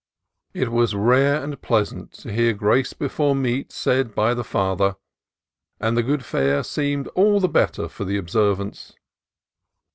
[0.55, 4.95] It was rare and pleasant to hear grace before meat said by the father,
[5.79, 8.93] and the good fare seemed all the better for the observance.